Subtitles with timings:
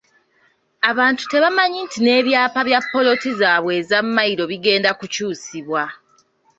[0.89, 5.83] Abantu tebamanyi nti n'ebyapa bya ppoloti zaabwe eza mmayiro bigenda kukyusibwa.